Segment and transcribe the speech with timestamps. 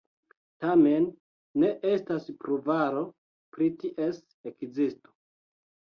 [0.63, 1.03] Tamen,
[1.63, 3.03] ne estas pruvaro
[3.57, 4.21] pri ties
[4.53, 5.15] ekzisto.